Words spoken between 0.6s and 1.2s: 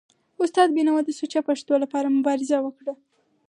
بینوا د